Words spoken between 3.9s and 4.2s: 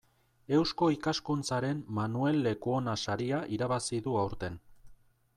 du